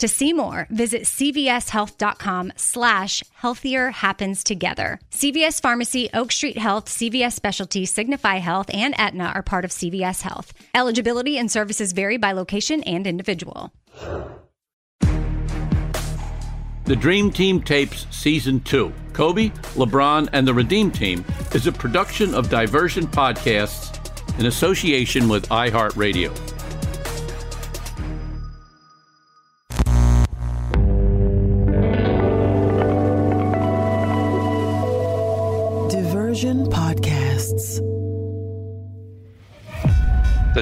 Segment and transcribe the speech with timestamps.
[0.00, 4.98] To see more, visit cvshealth.com slash healthier happens together.
[5.10, 10.22] CVS Pharmacy, Oak Street Health, CVS Specialty, Signify Health, and Aetna are part of CVS
[10.22, 10.52] Health.
[10.74, 13.72] Eligibility and services vary by location and individual.
[16.84, 18.92] The Dream Team Tapes Season 2.
[19.14, 24.00] Kobe, LeBron, and the Redeem Team is a production of Diversion Podcasts
[24.38, 26.53] in association with iHeartRadio.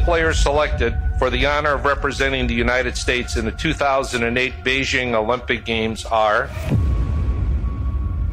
[0.03, 5.65] Players selected for the honor of representing the United States in the 2008 Beijing Olympic
[5.65, 6.51] Games are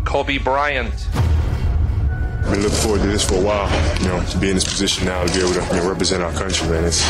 [0.05, 1.07] Kobe Bryant.
[1.13, 3.69] I've been looking forward to this for a while,
[4.01, 6.23] you know, to be in this position now to be able to you know, represent
[6.23, 6.83] our country, man.
[6.83, 7.03] It's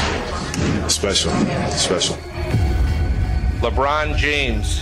[0.94, 2.18] special, it's special.
[3.62, 4.82] LeBron James.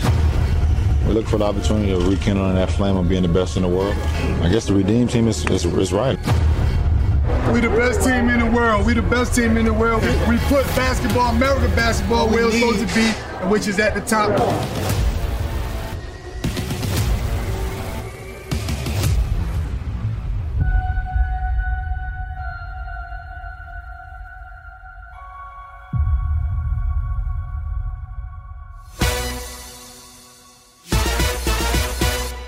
[1.06, 3.70] We look for the opportunity of rekindling that flame of being the best in the
[3.70, 3.96] world.
[4.42, 6.18] I guess the Redeem team is, is, is right.
[7.52, 8.86] We the best team in the world.
[8.86, 10.02] We the best team in the world.
[10.04, 13.08] We, we put basketball, American basketball, where it's supposed to be,
[13.50, 14.97] which is at the top.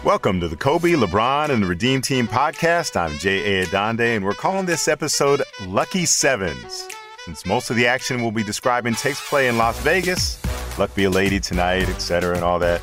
[0.10, 3.00] Welcome to the Kobe, LeBron, and the Redeem Team podcast.
[3.00, 3.68] I'm J.A.
[3.68, 6.88] Adande, and we're calling this episode Lucky Sevens.
[7.26, 10.42] Since most of the action we'll be describing takes place in Las Vegas,
[10.80, 12.82] luck be a lady tonight, etc., and all that,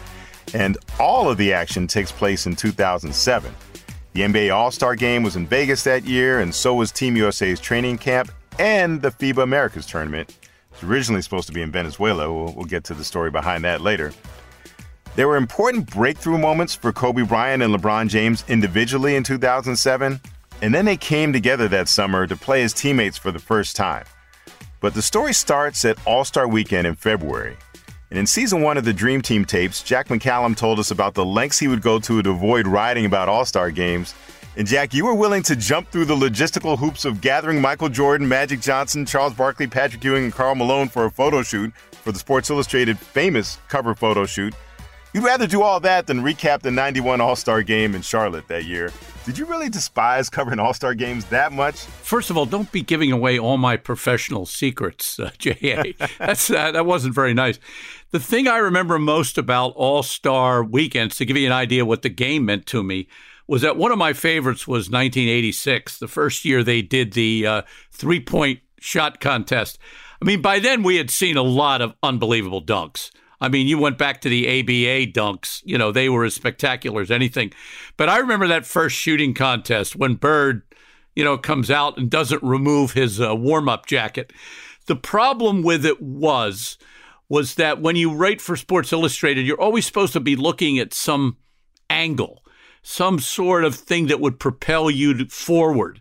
[0.54, 3.53] and all of the action takes place in 2007.
[4.12, 7.58] The NBA All Star game was in Vegas that year, and so was Team USA's
[7.58, 10.38] training camp and the FIBA Americas tournament.
[10.70, 12.32] It's originally supposed to be in Venezuela.
[12.32, 14.12] We'll, we'll get to the story behind that later.
[15.16, 20.21] There were important breakthrough moments for Kobe Bryant and LeBron James individually in 2007,
[20.60, 24.05] and then they came together that summer to play as teammates for the first time.
[24.82, 27.56] But the story starts at All Star Weekend in February.
[28.10, 31.25] And in season one of the Dream Team tapes, Jack McCallum told us about the
[31.25, 34.15] lengths he would go to to avoid writing about All Star games.
[34.59, 38.28] And Jack, you were willing to jump through the logistical hoops of gathering Michael Jordan,
[38.28, 42.19] Magic Johnson, Charles Barkley, Patrick Ewing, and Karl Malone for a photo shoot for the
[42.19, 44.55] Sports Illustrated famous cover photo shoot.
[45.16, 48.67] You'd rather do all that than recap the 91 All Star game in Charlotte that
[48.67, 48.93] year.
[49.25, 51.76] Did you really despise covering All Star games that much?
[51.76, 55.94] First of all, don't be giving away all my professional secrets, uh, J.A.
[56.19, 57.58] That's, uh, that wasn't very nice.
[58.11, 62.02] The thing I remember most about All Star weekends, to give you an idea what
[62.02, 63.08] the game meant to me,
[63.46, 67.62] was that one of my favorites was 1986, the first year they did the uh,
[67.91, 69.79] three point shot contest.
[70.20, 73.11] I mean, by then we had seen a lot of unbelievable dunks.
[73.41, 77.03] I mean, you went back to the ABA dunks, you know, they were as spectacular
[77.03, 77.53] as anything.
[77.97, 80.62] But I remember that first shooting contest when Bird,
[81.15, 84.33] you know, comes out and doesn't remove his uh, warm up jacket.
[84.87, 86.79] The problem with it was,
[87.29, 90.94] was that when you write for Sports Illustrated, you're always supposed to be looking at
[90.94, 91.37] some
[91.91, 92.43] angle.
[92.82, 96.00] some sort of thing that would propel you forward.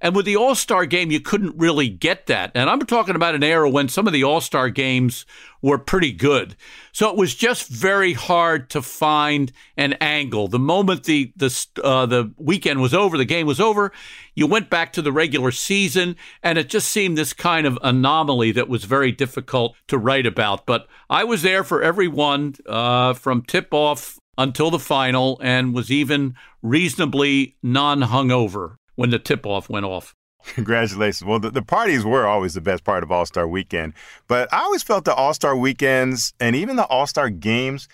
[0.00, 2.52] And with the All Star game, you couldn't really get that.
[2.54, 5.24] And I'm talking about an era when some of the All Star games
[5.62, 6.54] were pretty good.
[6.92, 10.48] So it was just very hard to find an angle.
[10.48, 13.92] The moment the the uh, the weekend was over, the game was over,
[14.34, 18.52] you went back to the regular season, and it just seemed this kind of anomaly
[18.52, 20.66] that was very difficult to write about.
[20.66, 25.74] But I was there for every one uh, from tip off until the final, and
[25.74, 30.14] was even reasonably non hungover when the tip off went off.
[30.54, 31.24] Congratulations.
[31.24, 33.94] Well, the, the, parties were always the best part of All Star Weekend,
[34.28, 37.88] but I always felt the All Star weekends and even the All Star games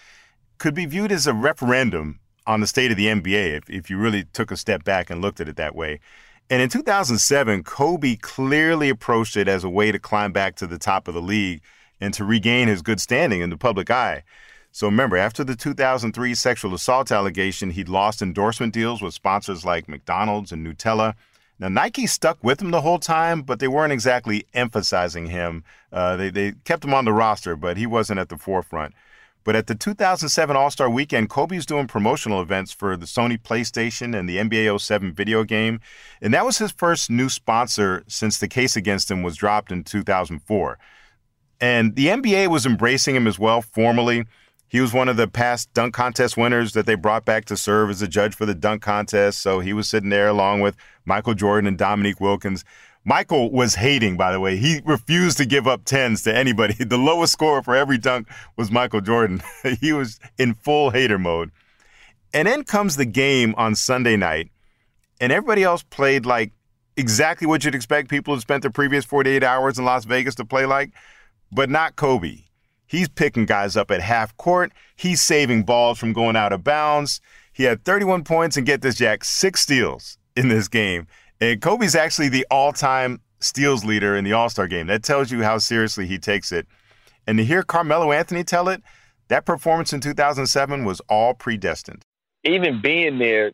[0.59, 3.97] could be viewed as a referendum on the state of the NBA if, if you
[3.97, 6.01] really took a step back and looked at it that way.
[6.51, 10.79] And in 2007, Kobe clearly approached it as a way to climb back to the
[10.79, 11.63] top of the league
[12.01, 14.25] and to regain his good standing in the public eye.
[14.75, 19.87] So remember, after the 2003 sexual assault allegation, he'd lost endorsement deals with sponsors like
[19.87, 21.15] McDonald's and Nutella.
[21.59, 25.63] Now, Nike stuck with him the whole time, but they weren't exactly emphasizing him.
[25.93, 28.95] Uh, they, they kept him on the roster, but he wasn't at the forefront.
[29.45, 34.19] But at the 2007 All Star Weekend, Kobe's doing promotional events for the Sony PlayStation
[34.19, 35.81] and the NBA 07 video game.
[36.23, 39.85] And that was his first new sponsor since the case against him was dropped in
[39.85, 40.79] 2004.
[41.61, 44.25] And the NBA was embracing him as well formally.
[44.73, 47.91] He was one of the past dunk contest winners that they brought back to serve
[47.91, 49.43] as a judge for the dunk contest.
[49.43, 52.65] So he was sitting there along with Michael Jordan and Dominique Wilkins.
[53.05, 54.57] Michael was hating, by the way.
[54.57, 56.73] He refused to give up tens to anybody.
[56.93, 59.43] The lowest score for every dunk was Michael Jordan.
[59.83, 61.51] he was in full hater mode.
[62.33, 64.51] And then comes the game on Sunday night,
[65.21, 66.51] and everybody else played like
[66.97, 70.47] exactly what you'd expect people who spent the previous 48 hours in Las Vegas to
[70.47, 70.93] play like,
[71.51, 72.45] but not Kobe.
[72.93, 74.71] He's picking guys up at half court.
[74.97, 77.23] He's saving balls from going out of bounds.
[77.51, 81.07] He had 31 points and get this, Jack, six steals in this game.
[81.41, 84.89] And Kobe's actually the all time steals leader in the All Star game.
[84.89, 86.67] That tells you how seriously he takes it.
[87.27, 88.83] And to hear Carmelo Anthony tell it,
[89.29, 92.03] that performance in 2007 was all predestined.
[92.45, 93.53] Even being there,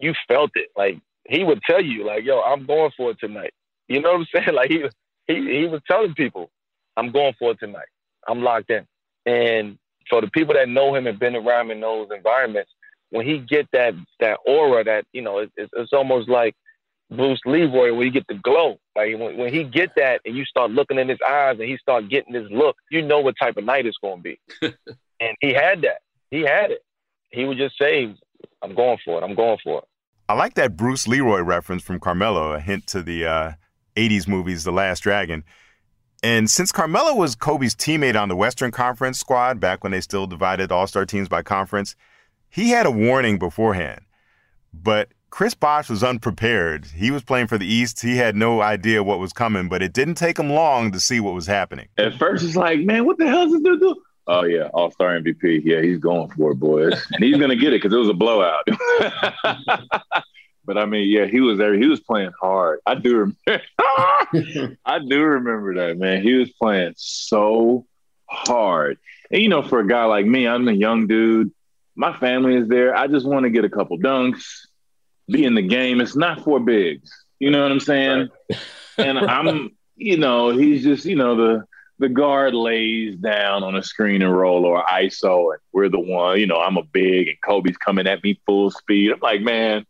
[0.00, 0.70] you felt it.
[0.78, 0.98] Like
[1.28, 3.52] he would tell you, like, "Yo, I'm going for it tonight."
[3.86, 4.48] You know what I'm saying?
[4.54, 4.88] Like he
[5.26, 6.48] he he was telling people,
[6.96, 7.84] "I'm going for it tonight."
[8.28, 8.86] I'm locked in.
[9.26, 9.78] And
[10.08, 12.70] for the people that know him and been around him in those environments,
[13.10, 16.54] when he get that that aura, that you know, it's, it's almost like
[17.10, 18.78] Bruce Leroy when you get the glow.
[18.94, 21.76] Like when, when he get that, and you start looking in his eyes, and he
[21.78, 24.40] start getting this look, you know what type of night it's going to be.
[25.20, 26.00] and he had that.
[26.30, 26.84] He had it.
[27.30, 28.14] He would just say,
[28.62, 29.24] "I'm going for it.
[29.24, 29.84] I'm going for it."
[30.28, 33.52] I like that Bruce Leroy reference from Carmelo, a hint to the uh,
[33.96, 35.44] '80s movies The Last Dragon.
[36.22, 40.26] And since Carmelo was Kobe's teammate on the Western Conference squad back when they still
[40.26, 41.94] divided All Star teams by conference,
[42.48, 44.00] he had a warning beforehand.
[44.72, 46.86] But Chris Bosh was unprepared.
[46.86, 48.02] He was playing for the East.
[48.02, 51.20] He had no idea what was coming, but it didn't take him long to see
[51.20, 51.88] what was happening.
[51.98, 53.94] At first, it's like, man, what the hell is this dude do?
[54.26, 55.62] Oh, yeah, All Star MVP.
[55.64, 56.94] Yeah, he's going for it, boys.
[57.12, 58.66] And he's going to get it because it was a blowout.
[60.68, 61.72] But I mean, yeah, he was there.
[61.72, 62.80] He was playing hard.
[62.84, 63.64] I do remember.
[64.84, 66.20] I do remember that man.
[66.22, 67.86] He was playing so
[68.26, 68.98] hard.
[69.30, 71.52] And you know, for a guy like me, I'm a young dude.
[71.96, 72.94] My family is there.
[72.94, 74.44] I just want to get a couple dunks,
[75.26, 76.02] be in the game.
[76.02, 77.10] It's not for bigs.
[77.38, 78.28] You know what I'm saying?
[78.50, 78.58] Right.
[78.98, 81.64] and I'm, you know, he's just, you know, the
[81.98, 86.38] the guard lays down on a screen and roll or ISO, and we're the one.
[86.38, 89.12] You know, I'm a big, and Kobe's coming at me full speed.
[89.12, 89.86] I'm like, man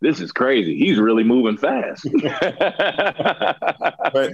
[0.00, 0.76] this is crazy.
[0.76, 2.06] He's really moving fast.
[2.22, 2.34] but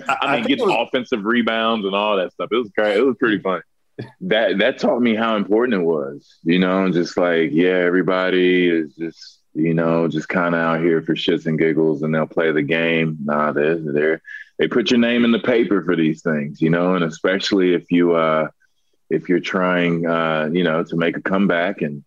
[0.09, 2.49] I, I mean, getting was, offensive rebounds and all that stuff.
[2.51, 2.97] It was great.
[2.97, 3.63] It was pretty fun.
[4.23, 6.39] That that taught me how important it was.
[6.43, 11.03] You know, just like yeah, everybody is just you know just kind of out here
[11.03, 13.19] for shits and giggles, and they'll play the game.
[13.23, 14.23] Nah, they're, they're
[14.59, 16.61] they put your name in the paper for these things.
[16.61, 18.49] You know, and especially if you uh
[19.11, 22.03] if you're trying uh you know to make a comeback and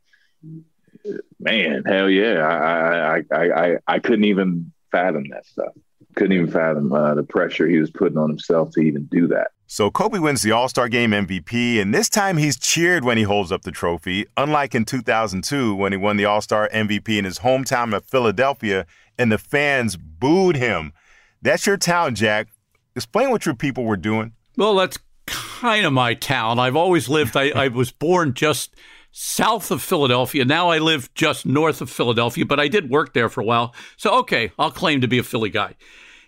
[1.39, 2.39] man, hell yeah.
[2.47, 5.73] I, I, I, I, I couldn't even fathom that stuff.
[6.15, 9.51] Couldn't even fathom uh, the pressure he was putting on himself to even do that.
[9.67, 13.23] So Kobe wins the All Star Game MVP, and this time he's cheered when he
[13.23, 17.25] holds up the trophy, unlike in 2002 when he won the All Star MVP in
[17.25, 18.85] his hometown of Philadelphia
[19.17, 20.93] and the fans booed him.
[21.41, 22.47] That's your town, Jack.
[22.95, 24.33] Explain what your people were doing.
[24.57, 26.59] Well, that's kind of my town.
[26.59, 28.75] I've always lived, I, I was born just
[29.17, 30.43] south of Philadelphia.
[30.43, 33.73] Now I live just north of Philadelphia, but I did work there for a while.
[33.95, 35.75] So, okay, I'll claim to be a Philly guy.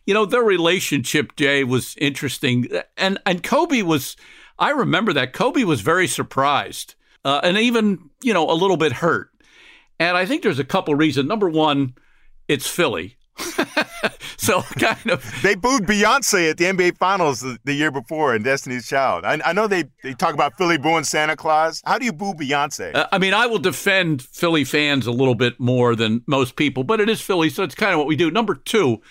[0.05, 2.69] You know, their relationship, Jay, was interesting.
[2.95, 4.15] And, and Kobe was,
[4.57, 5.33] I remember that.
[5.33, 9.31] Kobe was very surprised uh, and even, you know, a little bit hurt.
[9.99, 11.27] And I think there's a couple reasons.
[11.27, 11.93] Number one,
[12.47, 13.16] it's Philly.
[14.37, 18.43] so kind of they booed Beyonce at the NBA Finals the, the year before in
[18.43, 19.25] Destiny's Child.
[19.25, 21.81] I, I, know they, they talk about Philly booing Santa Claus.
[21.85, 22.95] How do you boo Beyonce?
[22.95, 26.83] Uh, I mean, I will defend Philly fans a little bit more than most people,
[26.83, 28.31] but it is Philly, so it's kind of what we do.
[28.31, 29.01] Number two,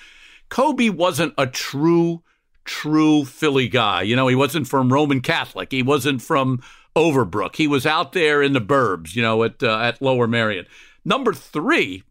[0.48, 2.22] Kobe wasn't a true,
[2.64, 4.02] true Philly guy.
[4.02, 5.72] You know, he wasn't from Roman Catholic.
[5.72, 6.62] He wasn't from
[6.94, 7.56] Overbrook.
[7.56, 10.66] He was out there in the burbs, you know, at uh, at Lower Merion.
[11.04, 12.02] Number three,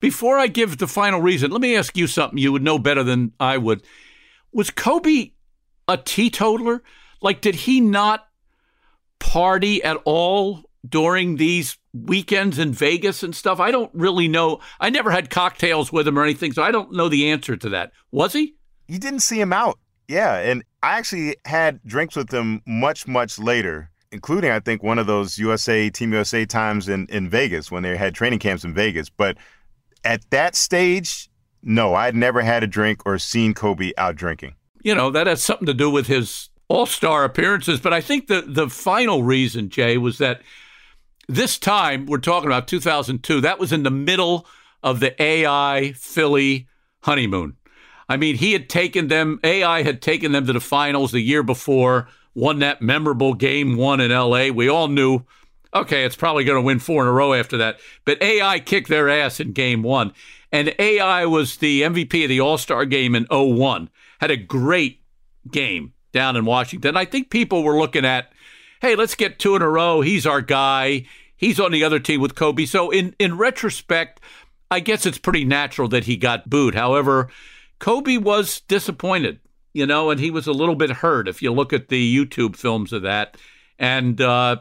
[0.00, 3.04] before I give the final reason, let me ask you something you would know better
[3.04, 3.82] than I would.
[4.52, 5.32] Was Kobe
[5.86, 6.82] a teetotaler?
[7.20, 8.26] Like, did he not
[9.18, 13.60] party at all during these weekends in Vegas and stuff?
[13.60, 14.60] I don't really know.
[14.80, 17.68] I never had cocktails with him or anything, so I don't know the answer to
[17.68, 17.92] that.
[18.10, 18.54] Was he?
[18.88, 19.78] You didn't see him out.
[20.08, 20.38] Yeah.
[20.38, 25.06] And I actually had drinks with him much, much later, including, I think, one of
[25.06, 29.08] those USA, Team USA times in, in Vegas when they had training camps in Vegas.
[29.08, 29.36] But
[30.04, 31.30] at that stage,
[31.62, 34.54] no, I'd never had a drink or seen Kobe out drinking.
[34.82, 37.80] You know, that has something to do with his all star appearances.
[37.80, 40.40] But I think the, the final reason, Jay, was that
[41.28, 44.46] this time, we're talking about 2002, that was in the middle
[44.82, 46.68] of the AI Philly
[47.02, 47.56] honeymoon.
[48.08, 51.42] I mean, he had taken them, AI had taken them to the finals the year
[51.42, 54.48] before, won that memorable game one in LA.
[54.48, 55.22] We all knew
[55.74, 57.80] okay, it's probably going to win four in a row after that.
[58.04, 60.12] But AI kicked their ass in game one.
[60.52, 63.88] And AI was the MVP of the All Star game in 01.
[64.20, 65.00] Had a great
[65.50, 66.96] game down in Washington.
[66.96, 68.32] I think people were looking at,
[68.80, 70.00] hey, let's get two in a row.
[70.00, 71.06] He's our guy.
[71.36, 72.66] He's on the other team with Kobe.
[72.66, 74.20] So in, in retrospect,
[74.70, 76.74] I guess it's pretty natural that he got booed.
[76.74, 77.28] However,
[77.78, 79.40] Kobe was disappointed,
[79.72, 82.56] you know, and he was a little bit hurt if you look at the YouTube
[82.56, 83.36] films of that.
[83.78, 84.58] And uh,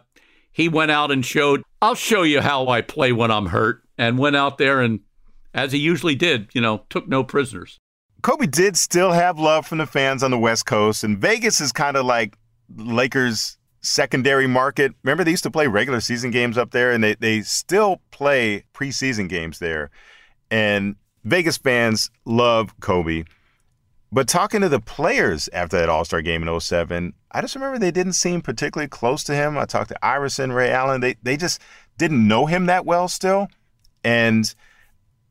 [0.60, 4.18] he went out and showed, I'll show you how I play when I'm hurt, and
[4.18, 5.00] went out there and,
[5.54, 7.78] as he usually did, you know, took no prisoners.
[8.24, 11.72] Kobe did still have love from the fans on the West Coast, and Vegas is
[11.72, 12.38] kind of like
[12.76, 14.92] Lakers' secondary market.
[15.04, 18.66] Remember, they used to play regular season games up there, and they, they still play
[18.74, 19.90] preseason games there.
[20.52, 23.24] And Vegas fans love Kobe.
[24.12, 27.78] But talking to the players after that All Star game in 07, I just remember
[27.78, 29.58] they didn't seem particularly close to him.
[29.58, 31.02] I talked to Iverson, Ray Allen.
[31.02, 31.62] They they just
[31.98, 33.50] didn't know him that well still.
[34.04, 34.54] And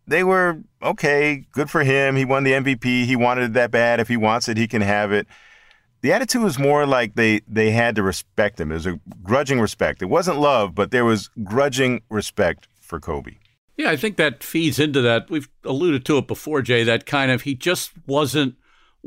[0.06, 2.14] they were okay, good for him.
[2.14, 3.04] He won the MVP.
[3.04, 3.99] He wanted it that bad.
[3.99, 5.26] If he wants it, he can have it.
[6.00, 8.70] The attitude was more like they they had to respect him.
[8.70, 10.02] It was a grudging respect.
[10.02, 13.38] It wasn't love, but there was grudging respect for Kobe.
[13.76, 15.30] Yeah, I think that feeds into that.
[15.30, 18.56] We've alluded to it before, Jay, that kind of he just wasn't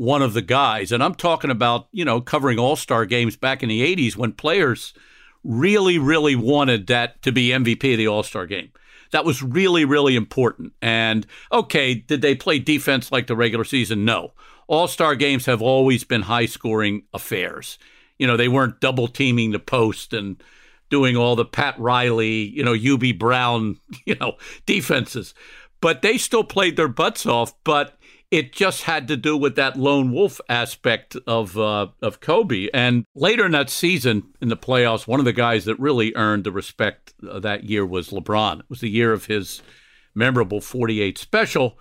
[0.02, 0.92] one of the guys.
[0.92, 4.32] And I'm talking about, you know, covering all star games back in the 80s when
[4.32, 4.96] players
[5.44, 8.72] really, really wanted that to be MVP of the all star game.
[9.12, 10.74] That was really, really important.
[10.82, 14.04] And okay, did they play defense like the regular season?
[14.04, 14.34] No.
[14.66, 17.78] All star games have always been high scoring affairs.
[18.18, 20.42] You know, they weren't double teaming the post and
[20.90, 25.36] doing all the Pat Riley, you know, Hubie Brown, you know, defenses.
[25.80, 27.54] But they still played their butts off.
[27.64, 28.00] But
[28.32, 32.70] it just had to do with that lone wolf aspect of uh, of Kobe.
[32.74, 36.46] And later in that season, in the playoffs, one of the guys that really earned
[36.46, 38.62] the respect uh, that year was LeBron.
[38.62, 39.62] It was the year of his
[40.16, 41.78] memorable 48 special,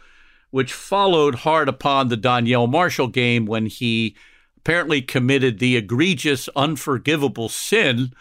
[0.50, 4.16] which followed hard upon the Donyell Marshall game when he
[4.58, 8.12] apparently committed the egregious, unforgivable sin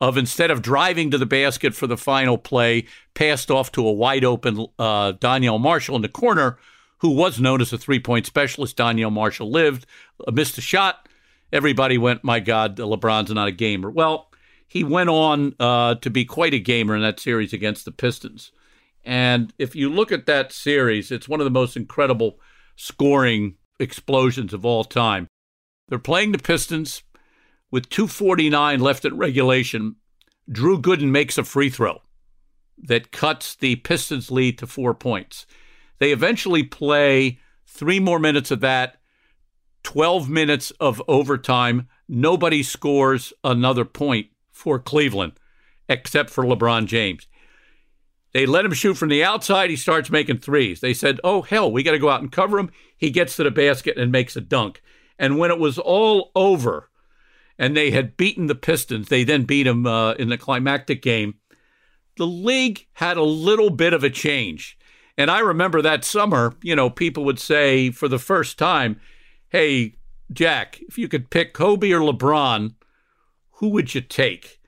[0.00, 3.92] of instead of driving to the basket for the final play, passed off to a
[3.92, 6.58] wide open uh, Donyell Marshall in the corner
[6.98, 8.76] who was known as a three point specialist.
[8.76, 9.86] Donyell Marshall lived,
[10.26, 11.08] uh, missed a shot.
[11.52, 13.90] Everybody went, my God, LeBron's not a gamer.
[13.90, 14.30] Well,
[14.66, 18.50] he went on uh, to be quite a gamer in that series against the Pistons.
[19.04, 22.40] And if you look at that series, it's one of the most incredible
[22.74, 25.28] scoring explosions of all time.
[25.88, 27.02] They're playing the Pistons
[27.70, 29.96] with 249 left at regulation.
[30.50, 32.02] Drew Gooden makes a free throw
[32.78, 35.46] that cuts the Pistons' lead to four points.
[35.98, 38.96] They eventually play three more minutes of that,
[39.82, 41.88] 12 minutes of overtime.
[42.08, 45.32] Nobody scores another point for Cleveland
[45.88, 47.28] except for LeBron James.
[48.32, 49.70] They let him shoot from the outside.
[49.70, 50.80] He starts making threes.
[50.80, 52.70] They said, oh, hell, we got to go out and cover him.
[52.96, 54.82] He gets to the basket and makes a dunk.
[55.18, 56.90] And when it was all over
[57.58, 61.36] and they had beaten the Pistons, they then beat him uh, in the climactic game.
[62.18, 64.75] The league had a little bit of a change.
[65.18, 69.00] And I remember that summer, you know, people would say for the first time,
[69.48, 69.96] hey,
[70.32, 72.74] Jack, if you could pick Kobe or LeBron,
[73.52, 74.60] who would you take?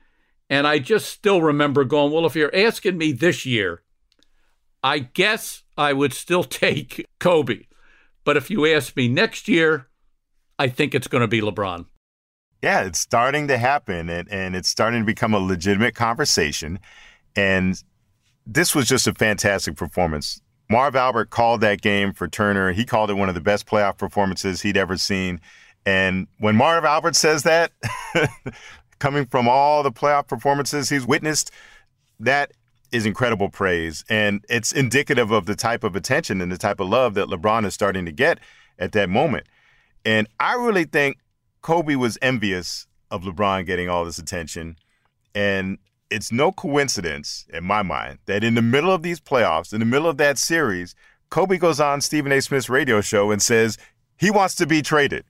[0.49, 3.83] And I just still remember going, well, if you're asking me this year,
[4.83, 7.65] I guess I would still take Kobe.
[8.25, 9.89] But if you ask me next year,
[10.59, 11.87] I think it's going to be LeBron.
[12.63, 16.81] Yeah, it's starting to happen and, and it's starting to become a legitimate conversation.
[17.37, 17.81] And
[18.49, 20.41] this was just a fantastic performance.
[20.71, 22.73] Marv Albert called that game for Turner.
[22.73, 25.41] He called it one of the best playoff performances he'd ever seen.
[25.85, 27.73] And when Marv Albert says that,
[28.99, 31.51] coming from all the playoff performances he's witnessed,
[32.21, 32.53] that
[32.91, 34.03] is incredible praise.
[34.09, 37.67] And it's indicative of the type of attention and the type of love that LeBron
[37.67, 38.39] is starting to get
[38.79, 39.47] at that moment.
[40.05, 41.19] And I really think
[41.61, 44.77] Kobe was envious of LeBron getting all this attention.
[45.35, 45.79] And
[46.11, 49.87] it's no coincidence, in my mind, that in the middle of these playoffs, in the
[49.87, 50.95] middle of that series,
[51.31, 52.41] Kobe goes on Stephen A.
[52.41, 53.77] Smith's radio show and says
[54.17, 55.25] he wants to be traded.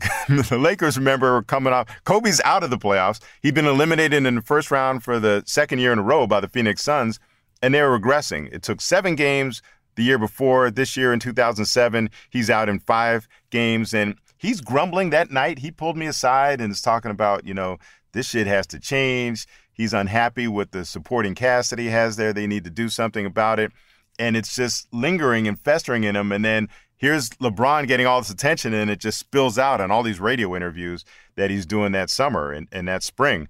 [0.28, 1.88] the Lakers, remember, coming off.
[2.04, 3.20] Kobe's out of the playoffs.
[3.42, 6.40] He'd been eliminated in the first round for the second year in a row by
[6.40, 7.20] the Phoenix Suns,
[7.62, 8.52] and they were regressing.
[8.52, 9.62] It took seven games
[9.94, 10.70] the year before.
[10.70, 15.60] This year in 2007, he's out in five games, and he's grumbling that night.
[15.60, 17.78] He pulled me aside and is talking about, you know,
[18.12, 19.46] this shit has to change.
[19.74, 22.32] He's unhappy with the supporting cast that he has there.
[22.32, 23.72] They need to do something about it.
[24.18, 26.32] And it's just lingering and festering in him.
[26.32, 30.02] And then here's LeBron getting all this attention, and it just spills out on all
[30.02, 31.04] these radio interviews
[31.34, 33.48] that he's doing that summer and, and that spring.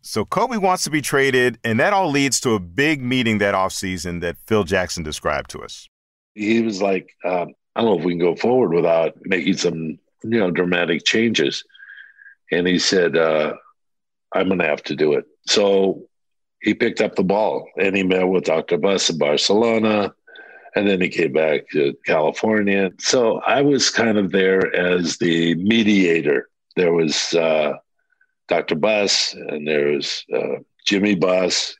[0.00, 3.54] So Kobe wants to be traded, and that all leads to a big meeting that
[3.54, 5.88] offseason that Phil Jackson described to us.
[6.34, 9.76] He was like, um, I don't know if we can go forward without making some,
[9.76, 9.98] you
[10.38, 11.62] know, dramatic changes.
[12.50, 13.54] And he said, uh,
[14.32, 15.24] I'm going to have to do it.
[15.46, 16.06] So
[16.60, 18.78] he picked up the ball and he met with Dr.
[18.78, 20.14] Buss in Barcelona.
[20.74, 22.90] And then he came back to California.
[22.98, 26.50] So I was kind of there as the mediator.
[26.74, 27.78] There was uh,
[28.48, 28.74] Dr.
[28.74, 31.74] Buss and there was uh, Jimmy Buss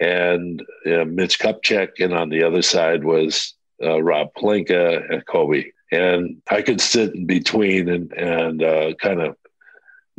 [0.00, 1.98] and uh, Mitch Kupchak.
[1.98, 5.64] And on the other side was uh, Rob Pelinka and Kobe.
[5.90, 9.36] And I could sit in between and, and uh, kind of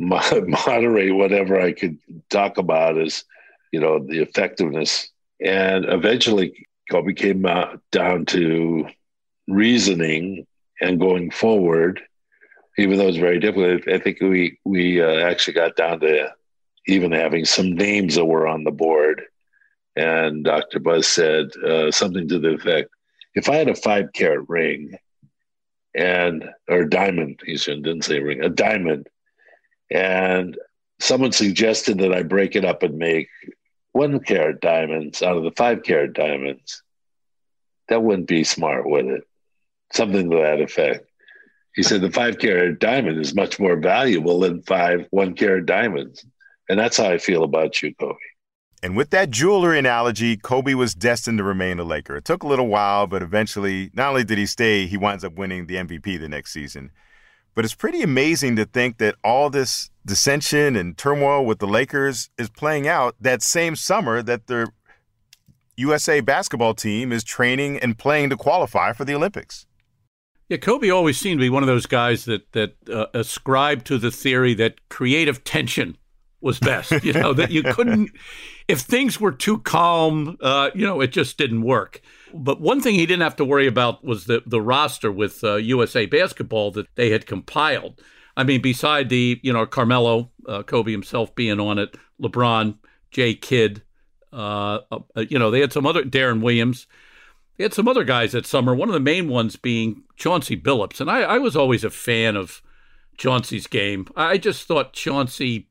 [0.00, 1.98] moderate whatever I could
[2.30, 3.22] talk about as,
[3.70, 5.10] you know, the effectiveness.
[5.44, 8.88] And eventually, Kobe came out down to
[9.46, 10.46] reasoning
[10.80, 12.00] and going forward,
[12.78, 13.86] even though it was very difficult.
[13.88, 16.30] I think we we uh, actually got down to
[16.86, 19.22] even having some names that were on the board.
[19.96, 20.80] And Dr.
[20.80, 22.88] Buss said uh, something to the effect:
[23.34, 24.96] "If I had a five carat ring,
[25.94, 29.06] and or diamond, he didn't say ring, a diamond."
[29.90, 30.56] And
[31.00, 33.28] someone suggested that I break it up and make
[33.92, 36.82] one carat diamonds out of the five carat diamonds.
[37.88, 39.24] That wouldn't be smart, would it?
[39.92, 41.06] Something to that effect.
[41.74, 46.24] He said the five carat diamond is much more valuable than five one carat diamonds.
[46.68, 48.16] And that's how I feel about you, Kobe.
[48.82, 52.16] And with that jewelry analogy, Kobe was destined to remain a Laker.
[52.16, 55.34] It took a little while, but eventually, not only did he stay, he winds up
[55.34, 56.90] winning the MVP the next season.
[57.54, 62.30] But it's pretty amazing to think that all this dissension and turmoil with the Lakers
[62.38, 64.68] is playing out that same summer that the
[65.76, 69.66] USA basketball team is training and playing to qualify for the Olympics.
[70.48, 73.98] Yeah, Kobe always seemed to be one of those guys that that uh, ascribed to
[73.98, 75.96] the theory that creative tension
[76.40, 77.04] was best.
[77.04, 78.10] You know that you couldn't,
[78.70, 82.00] if things were too calm, uh, you know, it just didn't work.
[82.32, 85.56] But one thing he didn't have to worry about was the the roster with uh,
[85.56, 88.00] USA Basketball that they had compiled.
[88.36, 92.78] I mean, beside the you know Carmelo, uh, Kobe himself being on it, LeBron,
[93.10, 93.82] Jay Kidd,
[94.32, 96.86] uh, uh, you know they had some other Deron Williams.
[97.56, 98.74] They had some other guys that summer.
[98.74, 102.36] One of the main ones being Chauncey Billups, and I, I was always a fan
[102.36, 102.62] of
[103.18, 104.06] Chauncey's game.
[104.16, 105.68] I just thought Chauncey,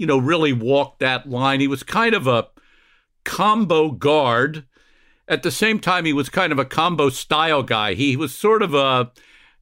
[0.00, 1.60] you know, really walked that line.
[1.60, 2.48] He was kind of a
[3.24, 4.64] combo guard
[5.30, 7.94] at the same time, he was kind of a combo style guy.
[7.94, 9.12] He was sort of a,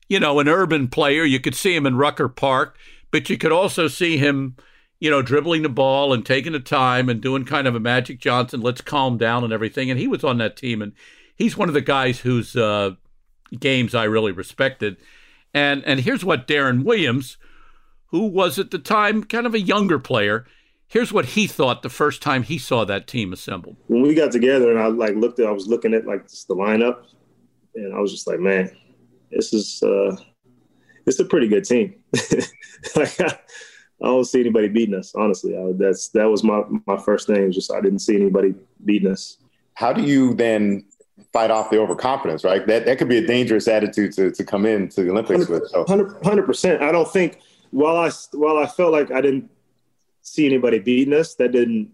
[0.09, 1.25] you know, an urban player.
[1.25, 2.79] You could see him in Rucker Park,
[3.11, 4.57] but you could also see him,
[4.99, 8.19] you know, dribbling the ball and taking the time and doing kind of a Magic
[8.19, 9.91] Johnson, let's calm down and everything.
[9.91, 10.81] And he was on that team.
[10.81, 10.95] And
[11.37, 12.93] he's one of the guys whose uh,
[13.61, 14.97] games I really respected.
[15.53, 17.37] And, and here's what Deron Williams,
[18.09, 20.47] who was at the time kind of a younger player,
[20.89, 23.77] Here's what he thought the first time he saw that team assembled.
[23.89, 26.57] When we got together and I like looked at, I was looking at like the
[26.57, 27.05] lineup,
[27.75, 28.71] and I was just like, man,
[29.31, 30.17] this is uh,
[31.05, 31.95] it's a pretty good team.
[32.97, 35.15] like I, I, don't see anybody beating us.
[35.15, 37.53] Honestly, I, that's that was my my first thing.
[37.53, 38.55] just I didn't see anybody
[38.87, 39.37] beating us.
[39.75, 40.87] How do you then
[41.35, 42.45] fight off the overconfidence?
[42.45, 45.61] Right, that that could be a dangerous attitude to to come into the Olympics 100,
[45.61, 45.71] with.
[45.71, 45.85] So.
[46.25, 46.81] Hundred percent.
[46.83, 49.51] I don't think while I while I felt like I didn't
[50.23, 51.35] see anybody beating us.
[51.37, 51.93] That didn't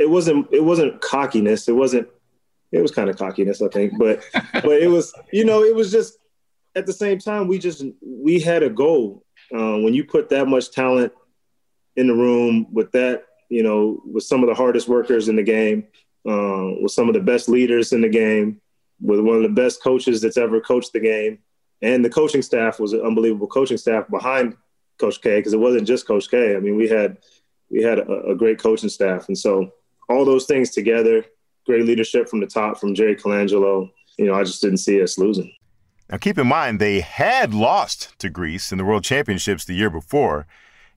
[0.00, 1.68] it wasn't it wasn't cockiness.
[1.68, 2.08] It wasn't.
[2.72, 5.92] It was kind of cockiness, I think, but but it was you know it was
[5.92, 6.18] just
[6.74, 9.24] at the same time we just we had a goal.
[9.52, 11.12] Uh, when you put that much talent
[11.96, 15.42] in the room with that, you know, with some of the hardest workers in the
[15.42, 15.88] game,
[16.28, 18.60] uh, with some of the best leaders in the game,
[19.00, 21.38] with one of the best coaches that's ever coached the game,
[21.82, 24.56] and the coaching staff was an unbelievable coaching staff behind
[25.00, 26.54] Coach K because it wasn't just Coach K.
[26.54, 27.18] I mean, we had
[27.70, 29.72] we had a, a, great coaching staff, and so
[30.08, 31.24] all those things together,
[31.66, 33.90] great leadership from the top from Jerry Colangelo.
[34.18, 35.52] You know, I just didn't see us losing.
[36.10, 39.90] Now, keep in mind they had lost to Greece in the World Championships the year
[39.90, 40.46] before,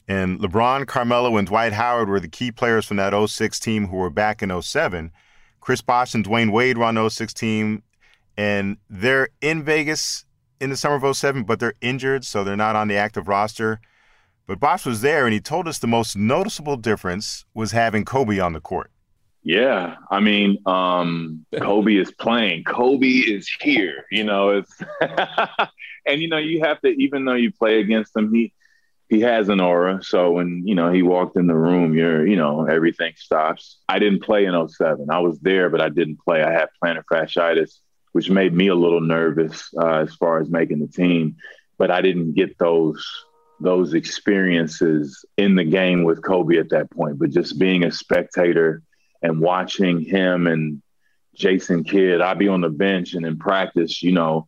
[0.08, 3.98] and LeBron, Carmelo, and Dwight Howard were the key players from that 06 team who
[3.98, 5.12] were back in 07.
[5.62, 7.84] Chris Bosh and Dwyane Wade were on the 06 team,
[8.36, 10.26] and they're in Vegas
[10.60, 13.80] in the summer of 07, but they're injured, so they're not on the active roster.
[14.46, 18.40] But Bosh was there, and he told us the most noticeable difference was having Kobe
[18.40, 18.92] on the court.
[19.44, 22.64] Yeah, I mean, um, Kobe is playing.
[22.64, 24.06] Kobe is here.
[24.12, 24.82] You know, it's
[26.06, 28.54] and you know you have to even though you play against him, he
[29.10, 30.02] he has an aura.
[30.04, 33.80] So when you know he walked in the room, you're you know everything stops.
[33.88, 35.08] I didn't play in 07.
[35.10, 36.42] I was there, but I didn't play.
[36.42, 37.80] I had plantar fasciitis,
[38.12, 41.38] which made me a little nervous uh, as far as making the team.
[41.78, 43.06] But I didn't get those
[43.60, 47.20] those experiences in the game with Kobe at that point.
[47.20, 48.82] But just being a spectator
[49.22, 50.82] and watching him and
[51.36, 54.48] Jason Kidd, I'd be on the bench and in practice, you know,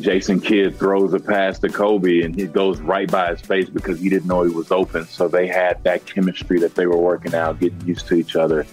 [0.00, 4.00] Jason Kidd throws a pass to Kobe and he goes right by his face because
[4.00, 5.04] he didn't know he was open.
[5.06, 8.66] So they had that chemistry that they were working out, getting used to each other.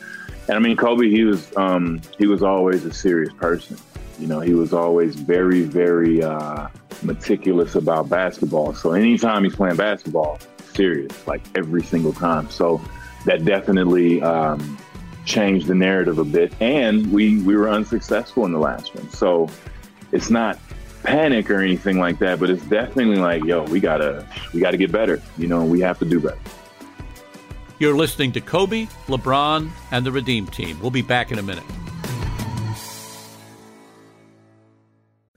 [0.47, 3.77] And I mean, Kobe, he was um, he was always a serious person.
[4.19, 6.67] You know, he was always very, very uh,
[7.03, 8.73] meticulous about basketball.
[8.73, 10.39] So anytime he's playing basketball,
[10.73, 12.49] serious, like every single time.
[12.49, 12.81] So
[13.25, 14.77] that definitely um,
[15.25, 16.53] changed the narrative a bit.
[16.61, 19.09] And we we were unsuccessful in the last one.
[19.09, 19.49] So
[20.11, 20.59] it's not
[21.03, 24.91] panic or anything like that, but it's definitely like, yo, we gotta we gotta get
[24.91, 25.21] better.
[25.37, 26.39] You know, we have to do better.
[27.79, 30.77] You're listening to Kobe, LeBron, and the Redeem Team.
[30.81, 31.63] We'll be back in a minute.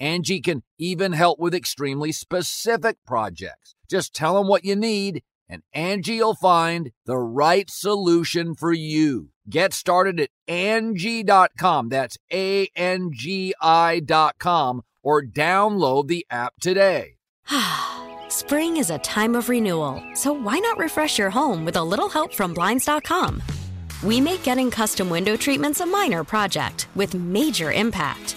[0.00, 3.74] Angie can even help with extremely specific projects.
[3.90, 9.30] Just tell them what you need and Angie will find the right solution for you.
[9.48, 11.88] Get started at Angie.com.
[11.88, 17.16] That's A-N-G-I dot com or download the app today.
[18.28, 22.08] Spring is a time of renewal, so why not refresh your home with a little
[22.08, 23.42] help from Blinds.com?
[24.02, 28.36] We make getting custom window treatments a minor project with major impact.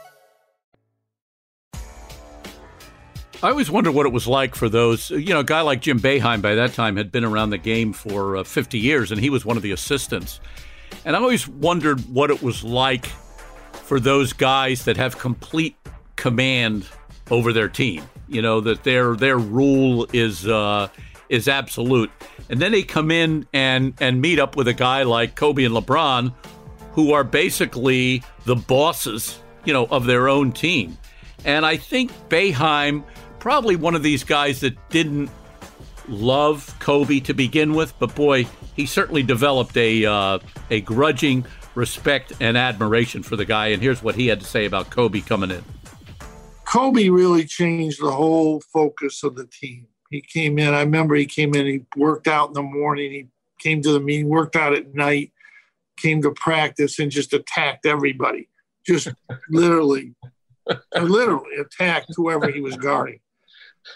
[3.43, 5.99] I always wondered what it was like for those, you know, a guy like Jim
[5.99, 9.31] Boeheim by that time had been around the game for uh, 50 years and he
[9.31, 10.39] was one of the assistants.
[11.05, 13.07] And I always wondered what it was like
[13.71, 15.75] for those guys that have complete
[16.17, 16.85] command
[17.31, 18.03] over their team.
[18.27, 20.89] You know, that their their rule is uh,
[21.27, 22.11] is absolute.
[22.49, 25.73] And then they come in and and meet up with a guy like Kobe and
[25.73, 26.31] LeBron
[26.93, 30.97] who are basically the bosses, you know, of their own team.
[31.43, 33.03] And I think Boeheim
[33.41, 35.29] probably one of these guys that didn't
[36.07, 42.31] love Kobe to begin with, but boy, he certainly developed a uh, a grudging respect
[42.39, 43.67] and admiration for the guy.
[43.67, 45.63] And here's what he had to say about Kobe coming in.
[46.65, 49.87] Kobe really changed the whole focus of the team.
[50.09, 50.73] He came in.
[50.73, 51.65] I remember he came in.
[51.65, 53.11] He worked out in the morning.
[53.11, 53.27] He
[53.59, 55.31] came to the meeting, worked out at night,
[55.97, 58.49] came to practice, and just attacked everybody.
[58.85, 59.07] Just
[59.49, 60.13] literally,
[60.99, 63.19] literally attacked whoever he was guarding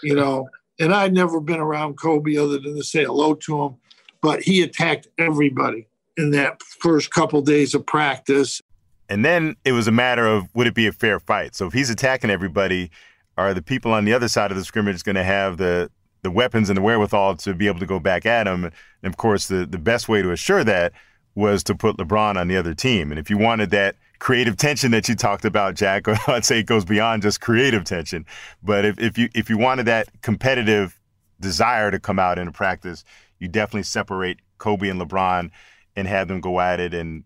[0.03, 0.47] you know.
[0.79, 3.75] And I'd never been around Kobe other than to say hello to him,
[4.21, 8.61] but he attacked everybody in that first couple days of practice.
[9.07, 11.55] And then it was a matter of would it be a fair fight?
[11.55, 12.91] So if he's attacking everybody,
[13.37, 15.89] are the people on the other side of the scrimmage going to have the
[16.23, 18.65] the weapons and the wherewithal to be able to go back at him?
[18.65, 20.93] And of course, the the best way to assure that
[21.35, 23.11] was to put LeBron on the other team.
[23.11, 26.65] And if you wanted that creative tension that you talked about, Jack, I'd say it
[26.65, 28.25] goes beyond just creative tension.
[28.63, 30.99] But if, if you if you wanted that competitive
[31.39, 33.03] desire to come out in practice,
[33.39, 35.51] you definitely separate Kobe and LeBron
[35.95, 37.23] and have them go at it and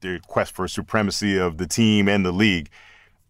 [0.00, 2.70] their quest for supremacy of the team and the league.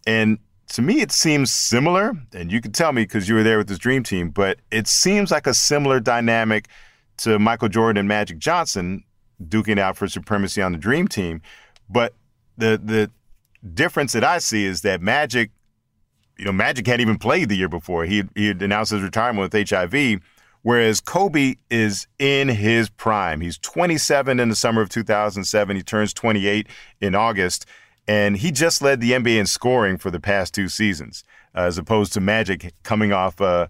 [0.05, 0.39] And
[0.73, 3.67] to me, it seems similar, and you can tell me because you were there with
[3.67, 6.67] this dream team, but it seems like a similar dynamic
[7.17, 9.03] to Michael Jordan and Magic Johnson
[9.43, 11.41] duking out for supremacy on the dream team.
[11.89, 12.13] But
[12.59, 13.11] the the
[13.73, 15.51] difference that I see is that Magic,
[16.37, 18.05] you know, Magic hadn't even played the year before.
[18.05, 20.21] He he had announced his retirement with HIV,
[20.61, 23.41] whereas Kobe is in his prime.
[23.41, 25.75] He's 27 in the summer of 2007.
[25.75, 26.67] He turns 28
[27.01, 27.65] in August,
[28.07, 31.23] and he just led the NBA in scoring for the past two seasons,
[31.55, 33.39] uh, as opposed to Magic coming off.
[33.41, 33.67] Uh,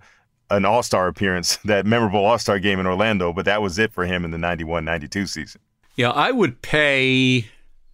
[0.52, 3.94] an All Star appearance, that memorable All Star game in Orlando, but that was it
[3.94, 5.62] for him in the 91 92 season.
[5.96, 7.46] Yeah, I would pay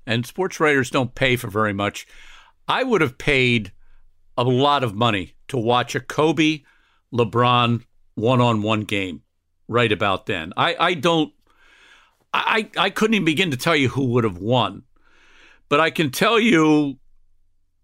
[0.06, 2.08] and sports writers don't pay for very much.
[2.68, 3.72] I would have paid
[4.38, 6.64] a lot of money to watch a Kobe
[7.14, 7.84] LeBron
[8.16, 9.22] one on one game
[9.68, 10.54] right about then.
[10.58, 11.34] I, I don't
[12.36, 14.84] I, I couldn't even begin to tell you who would have won.
[15.70, 16.98] But I can tell you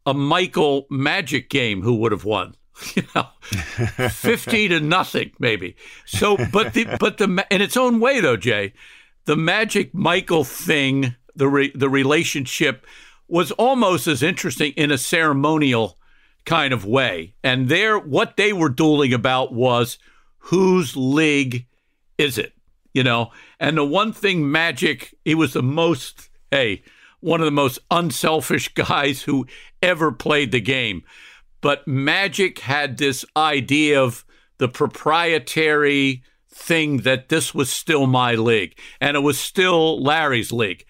[0.06, 2.56] a Michael Magic game who would have won.
[2.96, 3.28] You know,
[4.10, 5.76] fifty to nothing, maybe.
[6.08, 8.74] So, but the but the in its own way though, Jay,
[9.26, 12.86] the Magic Michael thing the re- the relationship
[13.28, 15.98] was almost as interesting in a ceremonial
[16.46, 17.34] kind of way.
[17.44, 19.98] And there, what they were dueling about was
[20.38, 21.66] whose league
[22.18, 22.54] is it?
[22.94, 26.84] You know, and the one thing Magic, he was the most, hey,
[27.22, 29.48] one of the most unselfish guys who
[29.82, 31.04] ever played the game.
[31.62, 34.26] But Magic had this idea of
[34.58, 40.86] the proprietary thing that this was still my league and it was still Larry's league.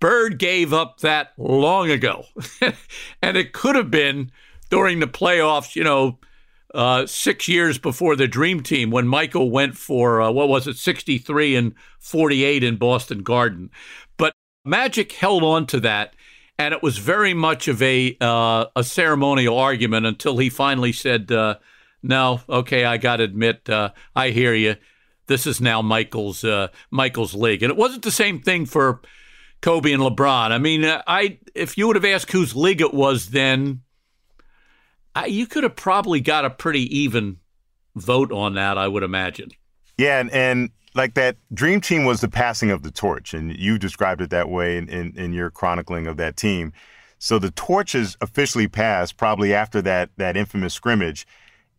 [0.00, 2.24] Bird gave up that long ago.
[3.22, 4.32] and it could have been
[4.70, 6.18] during the playoffs, you know,
[6.74, 10.76] uh, six years before the Dream Team when Michael went for, uh, what was it,
[10.76, 13.70] 63 and 48 in Boston Garden.
[14.16, 14.32] But
[14.64, 16.14] Magic held on to that.
[16.58, 21.32] And it was very much of a uh, a ceremonial argument until he finally said,
[21.32, 21.54] uh,
[22.02, 24.76] "No, okay, I got to admit, uh, I hear you.
[25.26, 29.00] This is now Michael's uh, Michael's league." And it wasn't the same thing for
[29.60, 30.50] Kobe and LeBron.
[30.50, 33.82] I mean, uh, I if you would have asked whose league it was then,
[35.14, 37.38] I, you could have probably got a pretty even
[37.94, 38.78] vote on that.
[38.78, 39.50] I would imagine.
[39.98, 43.78] Yeah, and, and like that dream team was the passing of the torch, and you
[43.78, 46.72] described it that way in, in, in your chronicling of that team.
[47.18, 51.26] So the torch is officially passed probably after that that infamous scrimmage,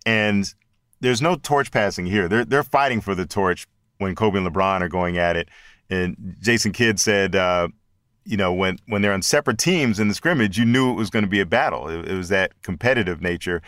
[0.05, 0.53] and
[0.99, 2.27] there's no torch passing here.
[2.27, 3.67] They're they're fighting for the torch
[3.97, 5.49] when Kobe and LeBron are going at it.
[5.91, 7.67] And Jason Kidd said, uh,
[8.25, 11.09] you know, when when they're on separate teams in the scrimmage, you knew it was
[11.09, 11.87] going to be a battle.
[11.87, 13.61] It, it was that competitive nature.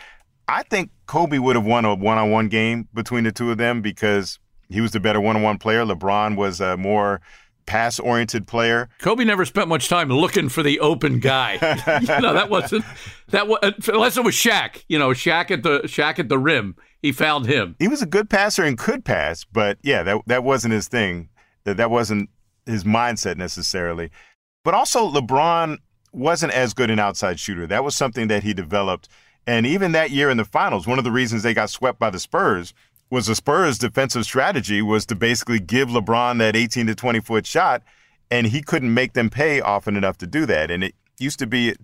[0.48, 4.38] I think Kobe would have won a one-on-one game between the two of them because
[4.68, 5.84] he was the better one-on-one player.
[5.84, 7.20] LeBron was a more
[7.66, 8.88] pass oriented player.
[9.00, 11.54] Kobe never spent much time looking for the open guy.
[12.00, 12.84] you know, that wasn't
[13.28, 13.58] that was
[13.88, 14.84] unless it was Shaq.
[14.88, 16.76] You know, Shaq at the Shaq at the rim.
[17.02, 17.76] He found him.
[17.78, 21.28] He was a good passer and could pass, but yeah, that that wasn't his thing.
[21.64, 22.30] That that wasn't
[22.66, 24.10] his mindset necessarily.
[24.64, 25.78] But also LeBron
[26.12, 27.66] wasn't as good an outside shooter.
[27.66, 29.08] That was something that he developed.
[29.46, 32.10] And even that year in the finals, one of the reasons they got swept by
[32.10, 32.72] the Spurs
[33.10, 37.46] was the Spurs' defensive strategy was to basically give LeBron that 18 to 20 foot
[37.46, 37.82] shot,
[38.30, 40.70] and he couldn't make them pay often enough to do that.
[40.70, 41.74] And it used to be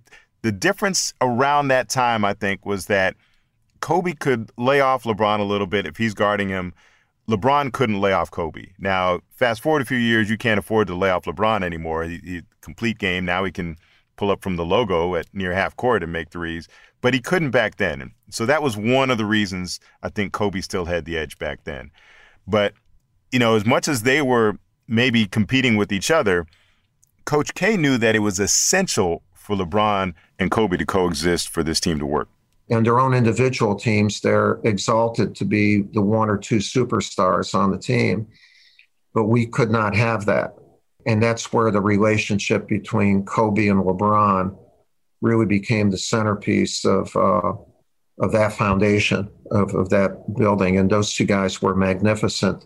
[0.42, 3.14] the difference around that time, I think, was that
[3.80, 6.72] Kobe could lay off LeBron a little bit if he's guarding him.
[7.30, 8.66] LeBron couldn't lay off Kobe.
[8.78, 12.04] Now, fast forward a few years, you can't afford to lay off LeBron anymore.
[12.04, 13.24] He, he complete game.
[13.24, 13.76] Now he can
[14.16, 16.68] pull up from the logo at near half court and make threes
[17.00, 18.12] but he couldn't back then.
[18.30, 21.64] So that was one of the reasons I think Kobe still had the edge back
[21.64, 21.90] then.
[22.46, 22.74] But,
[23.32, 26.46] you know, as much as they were maybe competing with each other,
[27.24, 31.80] Coach K knew that it was essential for LeBron and Kobe to coexist for this
[31.80, 32.28] team to work.
[32.70, 37.72] And their own individual teams, they're exalted to be the one or two superstars on
[37.72, 38.28] the team.
[39.12, 40.54] But we could not have that.
[41.04, 44.56] And that's where the relationship between Kobe and LeBron
[45.20, 47.52] really became the centerpiece of uh,
[48.20, 50.76] of that foundation of, of that building.
[50.76, 52.64] And those two guys were magnificent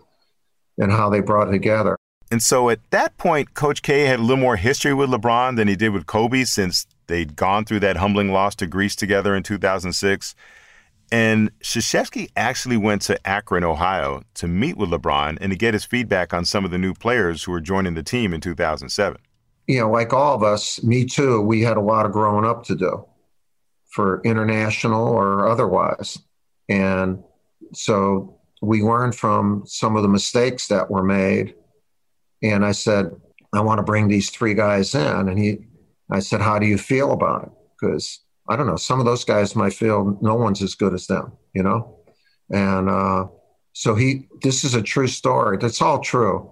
[0.77, 1.95] in how they brought it together.
[2.29, 5.67] And so at that point, Coach K had a little more history with LeBron than
[5.67, 9.43] he did with Kobe since they'd gone through that humbling loss to Greece together in
[9.43, 10.35] 2006.
[11.11, 15.85] And Krzyzewski actually went to Akron, Ohio to meet with LeBron and to get his
[15.85, 19.17] feedback on some of the new players who were joining the team in 2007
[19.67, 22.63] you know, like all of us, me too, we had a lot of growing up
[22.65, 23.05] to do
[23.89, 26.19] for international or otherwise.
[26.69, 27.23] And
[27.73, 31.55] so we learned from some of the mistakes that were made.
[32.43, 33.11] And I said,
[33.53, 35.29] I want to bring these three guys in.
[35.29, 35.59] And he,
[36.11, 37.51] I said, How do you feel about it?
[37.79, 41.07] Because I don't know, some of those guys might feel no one's as good as
[41.07, 41.99] them, you know?
[42.51, 43.27] And uh,
[43.73, 45.57] so he, this is a true story.
[45.57, 46.49] That's all true.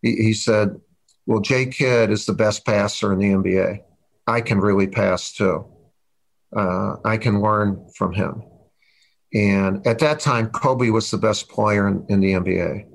[0.00, 0.80] He, he said,
[1.26, 3.80] well, Jay Kidd is the best passer in the NBA.
[4.26, 5.66] I can really pass too.
[6.54, 8.42] Uh, I can learn from him.
[9.34, 12.86] And at that time, Kobe was the best player in, in the NBA.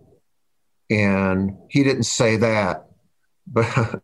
[0.90, 2.88] And he didn't say that,
[3.48, 4.02] but,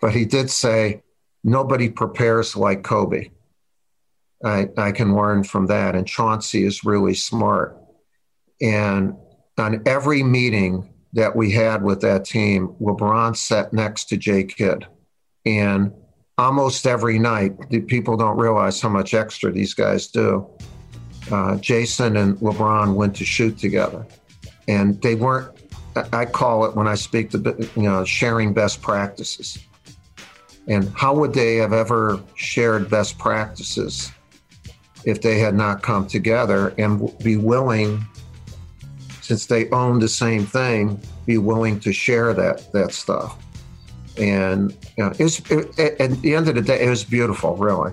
[0.00, 1.02] but he did say,
[1.44, 3.30] nobody prepares like Kobe.
[4.44, 5.94] I, I can learn from that.
[5.94, 7.76] And Chauncey is really smart.
[8.60, 9.14] And
[9.58, 14.86] on every meeting that we had with that team, LeBron sat next to Jay Kidd.
[15.44, 15.92] And
[16.38, 17.52] almost every night,
[17.86, 20.48] people don't realize how much extra these guys do.
[21.30, 24.06] Uh, Jason and LeBron went to shoot together.
[24.68, 25.56] And they weren't,
[26.12, 29.58] I call it when I speak to, you know, sharing best practices.
[30.68, 34.12] And how would they have ever shared best practices
[35.04, 38.04] if they had not come together and be willing
[39.20, 43.38] since they own the same thing, be willing to share that that stuff.
[44.18, 47.92] And you know, it's it, at the end of the day, it was beautiful, really.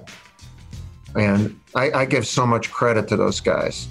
[1.16, 3.88] And I, I give so much credit to those guys.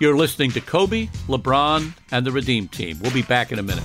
[0.00, 2.98] You're listening to Kobe, LeBron, and the Redeem Team.
[3.02, 3.84] We'll be back in a minute.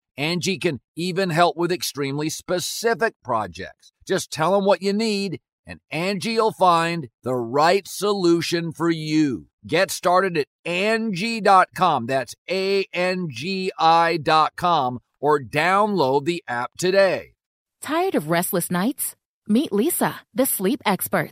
[0.17, 3.91] Angie can even help with extremely specific projects.
[4.07, 9.47] Just tell them what you need, and Angie will find the right solution for you.
[9.65, 12.07] Get started at Angie.com.
[12.07, 17.33] That's A N G I.com or download the app today.
[17.81, 19.15] Tired of restless nights?
[19.47, 21.31] Meet Leesa, the sleep experts.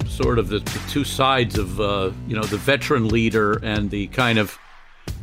[0.11, 4.07] sort of the, the two sides of uh, you know the veteran leader and the
[4.07, 4.57] kind of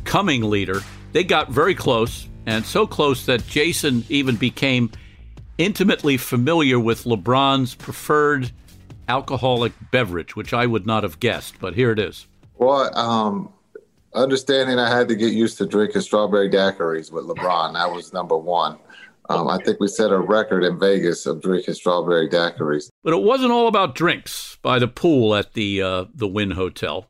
[0.03, 0.81] coming leader.
[1.11, 4.91] They got very close, and so close that Jason even became
[5.57, 8.51] intimately familiar with LeBron's preferred
[9.07, 12.27] alcoholic beverage, which I would not have guessed, but here it is.
[12.55, 13.51] Well, um,
[14.13, 17.73] understanding I had to get used to drinking strawberry daiquiris with LeBron.
[17.73, 18.77] That was number one.
[19.29, 22.89] Um, I think we set a record in Vegas of drinking strawberry daiquiris.
[23.03, 27.05] But it wasn't all about drinks by the pool at the uh, the Wynn Hotel.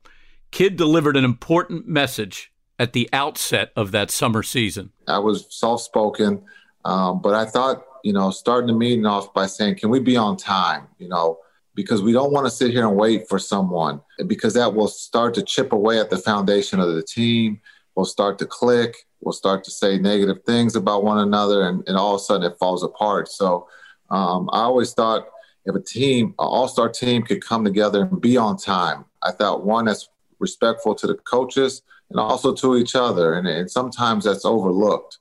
[0.51, 4.91] Kidd delivered an important message at the outset of that summer season.
[5.07, 6.43] I was soft spoken,
[6.86, 10.17] um, but I thought, you know, starting the meeting off by saying, "Can we be
[10.17, 11.38] on time?" You know,
[11.74, 15.34] because we don't want to sit here and wait for someone, because that will start
[15.36, 17.61] to chip away at the foundation of the team.
[18.00, 21.97] We'll start to click we'll start to say negative things about one another, and, and
[21.97, 23.28] all of a sudden it falls apart.
[23.28, 23.68] So
[24.10, 25.28] um, I always thought
[25.66, 29.66] if a team, an all-star team, could come together and be on time, I thought
[29.66, 34.45] one that's respectful to the coaches and also to each other, and, and sometimes that's
[34.45, 35.18] overlooked.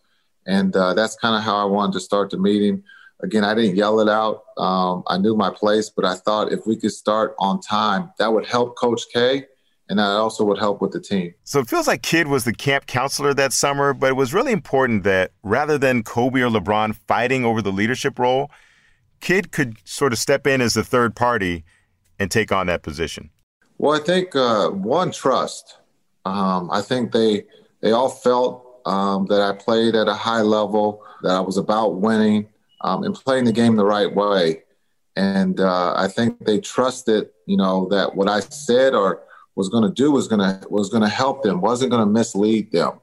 [0.46, 2.82] And uh, that's kind of how I wanted to start the meeting.
[3.20, 4.44] Again, I didn't yell it out.
[4.56, 8.32] Um, I knew my place, but I thought if we could start on time, that
[8.32, 9.46] would help Coach K
[9.88, 11.34] and that also would help with the team.
[11.44, 14.52] So it feels like Kidd was the camp counselor that summer, but it was really
[14.52, 18.50] important that rather than Kobe or LeBron fighting over the leadership role,
[19.20, 21.64] Kidd could sort of step in as the third party
[22.18, 23.30] and take on that position.
[23.78, 25.78] Well, I think uh, one trust.
[26.24, 27.44] Um, I think they
[27.80, 32.00] they all felt um, that I played at a high level, that I was about
[32.00, 32.48] winning
[32.80, 34.64] um, and playing the game the right way,
[35.16, 39.22] and uh, I think they trusted, you know, that what I said or
[39.58, 42.10] was going to do was going to was going to help them, wasn't going to
[42.20, 43.00] mislead them,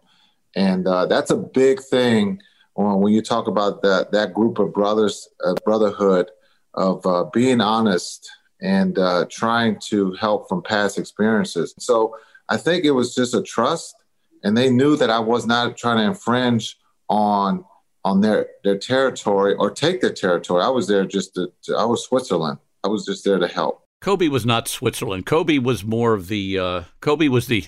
[0.55, 2.41] and uh, that's a big thing
[2.75, 6.29] when you talk about that that group of brothers, uh, brotherhood
[6.73, 8.29] of uh, being honest
[8.61, 11.73] and uh, trying to help from past experiences.
[11.79, 12.15] So
[12.49, 13.95] I think it was just a trust,
[14.43, 16.77] and they knew that I was not trying to infringe
[17.09, 17.65] on
[18.03, 20.63] on their their territory or take their territory.
[20.63, 22.59] I was there just to, to I was Switzerland.
[22.83, 23.84] I was just there to help.
[24.01, 25.25] Kobe was not Switzerland.
[25.25, 27.65] Kobe was more of the uh, Kobe was the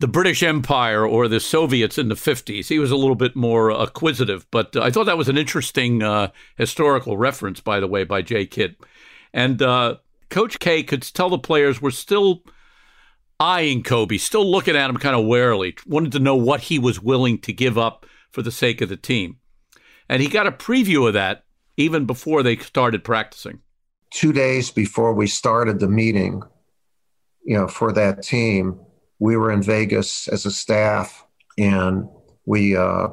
[0.00, 2.68] the British Empire or the Soviets in the 50s.
[2.68, 6.02] He was a little bit more acquisitive, but uh, I thought that was an interesting
[6.02, 8.76] uh, historical reference, by the way, by Jay Kidd.
[9.32, 9.96] And uh,
[10.30, 12.42] Coach K could tell the players were still
[13.38, 17.00] eyeing Kobe, still looking at him kind of warily, wanted to know what he was
[17.00, 19.38] willing to give up for the sake of the team.
[20.08, 21.44] And he got a preview of that
[21.76, 23.60] even before they started practicing
[24.14, 26.40] two days before we started the meeting,
[27.44, 28.78] you know, for that team,
[29.18, 31.26] we were in Vegas as a staff
[31.58, 32.08] and
[32.46, 33.08] we uh,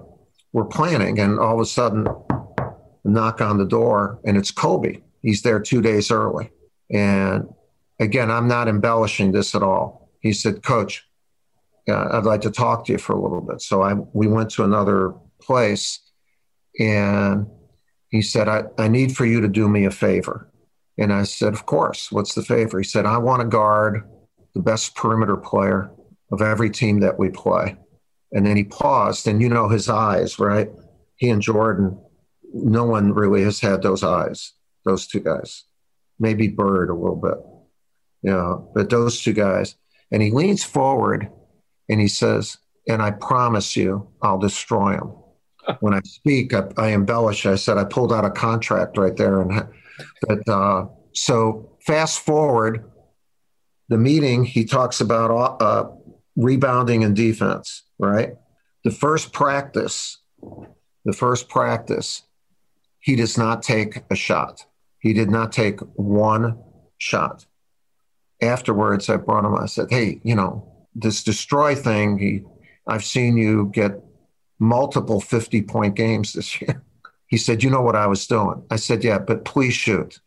[0.53, 2.73] were planning, and all of a sudden, a
[3.03, 5.01] knock on the door, and it's Kobe.
[5.21, 6.51] He's there two days early.
[6.91, 7.49] And
[7.99, 10.09] again, I'm not embellishing this at all.
[10.19, 11.07] He said, Coach,
[11.87, 13.61] uh, I'd like to talk to you for a little bit.
[13.61, 15.99] So I, we went to another place,
[16.79, 17.47] and
[18.09, 20.50] he said, I, I need for you to do me a favor.
[20.97, 22.11] And I said, Of course.
[22.11, 22.79] What's the favor?
[22.79, 24.03] He said, I want to guard
[24.53, 25.91] the best perimeter player
[26.31, 27.77] of every team that we play.
[28.31, 30.69] And then he paused, and you know his eyes, right?
[31.15, 31.99] He and Jordan,
[32.53, 34.53] no one really has had those eyes,
[34.85, 35.65] those two guys.
[36.19, 37.37] Maybe Bird a little bit,
[38.21, 39.75] you know, but those two guys.
[40.11, 41.29] And he leans forward
[41.89, 45.13] and he says, And I promise you, I'll destroy him.
[45.79, 47.45] When I speak, I, I, embellish.
[47.45, 49.67] I said I pulled out a contract right there, and
[50.27, 52.89] but uh, so fast forward,
[53.89, 55.89] the meeting he talks about uh,
[56.35, 57.83] rebounding and defense.
[57.99, 58.35] Right,
[58.83, 60.17] the first practice,
[61.05, 62.23] the first practice,
[62.99, 64.65] he does not take a shot.
[64.99, 66.59] He did not take one
[66.97, 67.45] shot.
[68.41, 69.55] Afterwards, I brought him.
[69.55, 72.17] I said, "Hey, you know this destroy thing.
[72.17, 72.41] He,
[72.87, 74.01] I've seen you get
[74.61, 76.81] multiple 50 point games this year.
[77.27, 78.61] He said, You know what I was doing?
[78.69, 80.19] I said, Yeah, but please shoot.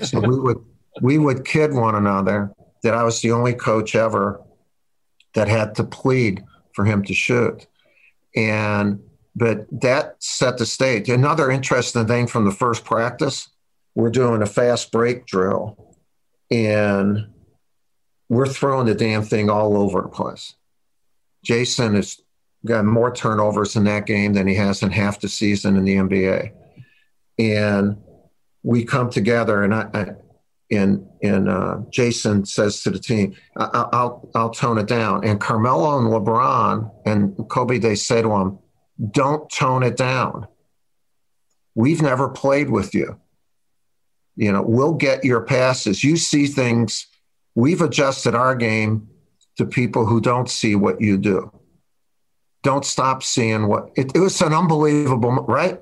[0.00, 0.58] So we would
[1.00, 2.52] we would kid one another
[2.84, 4.40] that I was the only coach ever
[5.34, 7.66] that had to plead for him to shoot.
[8.36, 9.00] And
[9.34, 11.08] but that set the stage.
[11.08, 13.48] Another interesting thing from the first practice,
[13.96, 15.96] we're doing a fast break drill
[16.48, 17.26] and
[18.28, 20.54] we're throwing the damn thing all over the place.
[21.42, 22.21] Jason is
[22.64, 25.96] got more turnovers in that game than he has in half the season in the
[25.96, 26.52] NBA.
[27.38, 27.96] And
[28.62, 30.14] we come together, and I,
[30.70, 35.40] and and uh, Jason says to the team, I, "I'll I'll tone it down." And
[35.40, 38.58] Carmelo and LeBron and Kobe, they say to him,
[39.10, 40.46] "Don't tone it down.
[41.74, 43.18] We've never played with you.
[44.36, 46.04] You know, we'll get your passes.
[46.04, 47.06] You see things.
[47.54, 49.08] We've adjusted our game
[49.56, 51.50] to people who don't see what you do."
[52.62, 55.80] Don't stop seeing what it, it, was an unbelievable right?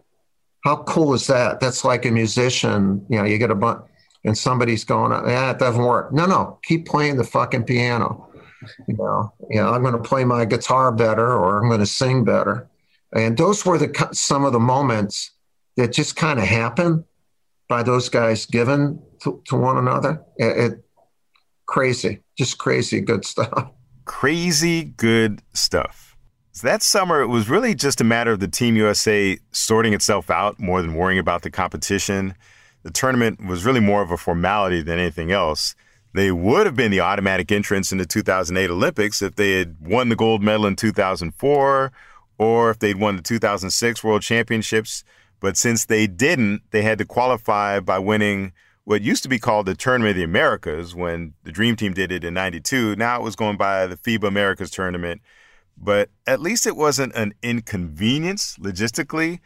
[0.64, 1.60] How cool is that?
[1.60, 3.82] That's like a musician you know you get a bunch
[4.24, 6.12] and somebody's going yeah it doesn't work.
[6.12, 8.28] No no keep playing the fucking piano.
[8.88, 11.86] You know you know i'm going to play my guitar better or i'm going to
[11.86, 12.68] sing better.
[13.14, 15.32] And those were the some of the moments
[15.76, 17.04] that just kind of happened
[17.68, 20.22] by those guys given to, to one another.
[20.36, 20.84] It, it
[21.66, 23.70] crazy just crazy good stuff.
[24.06, 26.09] Crazy good stuff
[26.52, 30.30] so that summer, it was really just a matter of the Team USA sorting itself
[30.30, 32.34] out more than worrying about the competition.
[32.82, 35.74] The tournament was really more of a formality than anything else.
[36.12, 40.08] They would have been the automatic entrance in the 2008 Olympics if they had won
[40.08, 41.92] the gold medal in 2004
[42.38, 45.04] or if they'd won the 2006 World Championships.
[45.38, 48.52] But since they didn't, they had to qualify by winning
[48.84, 52.10] what used to be called the Tournament of the Americas when the Dream Team did
[52.10, 52.96] it in 92.
[52.96, 55.20] Now it was going by the FIBA Americas Tournament
[55.80, 59.40] but at least it wasn't an inconvenience logistically.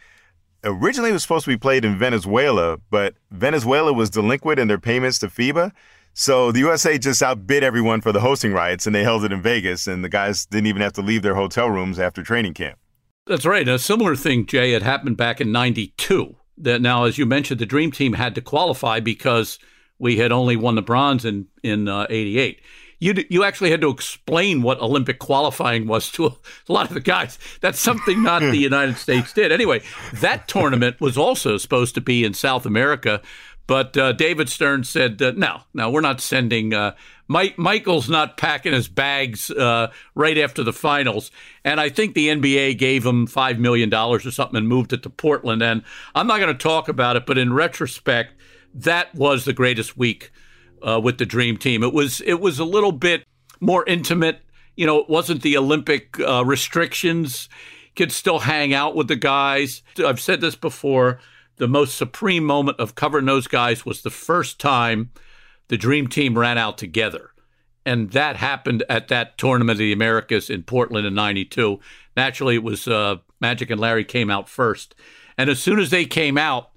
[0.65, 4.79] Originally, it was supposed to be played in Venezuela, but Venezuela was delinquent in their
[4.79, 5.71] payments to FIBA.
[6.15, 9.43] So the USA just outbid everyone for the hosting rights, and they held it in
[9.43, 12.79] Vegas, and the guys didn't even have to leave their hotel rooms after training camp.
[13.27, 13.67] That's right.
[13.67, 16.37] A similar thing, Jay, had happened back in 92.
[16.59, 19.59] That now, as you mentioned, the Dream Team had to qualify because
[19.99, 22.61] we had only won the bronze in, in uh, 88
[22.99, 26.33] you you actually had to explain what Olympic qualifying was to a,
[26.69, 27.39] lot of the guys.
[27.61, 29.53] That's something not the United States did.
[29.53, 29.83] Anyway,
[30.15, 33.21] that tournament was also supposed to be in South America,
[33.67, 36.95] but uh, David Stern said, uh, "No, no, we're not sending." Uh,
[37.27, 41.31] Mike, Michael's not packing his bags uh, right after the finals,
[41.65, 45.03] and I think the NBA gave him five million dollars or something and moved it
[45.05, 45.63] to Portland.
[45.63, 45.83] And
[46.15, 48.35] I'm not going to talk about it, but in retrospect,
[48.75, 50.31] that was the greatest week
[50.85, 51.83] uh, with the Dream Team.
[51.83, 53.25] It was it was a little bit
[53.61, 54.41] more intimate.
[54.77, 57.49] You know, it wasn't the Olympic uh, restrictions.
[57.97, 59.83] Could still hang out with the guys.
[60.05, 61.21] I've said this before.
[61.57, 65.13] The most supreme moment of covering those guys was the first time
[65.69, 67.31] the Dream Team ran out together.
[67.87, 71.79] And that happened at that Tournament of the Americas in Portland in 92.
[72.17, 74.95] Naturally, it was uh, Magic and Larry came out first.
[75.37, 76.71] And as soon as they came out,